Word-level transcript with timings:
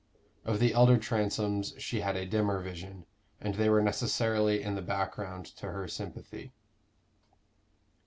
Of 0.45 0.59
the 0.59 0.73
elder 0.73 0.97
Transomes 0.97 1.79
she 1.79 1.99
had 2.01 2.15
a 2.15 2.25
dimmer 2.25 2.59
vision, 2.59 3.05
and 3.39 3.53
they 3.53 3.69
were 3.69 3.83
necessarily 3.83 4.63
in 4.63 4.73
the 4.73 4.81
background 4.81 5.45
to 5.57 5.69
her 5.71 5.87
sympathy. 5.87 6.53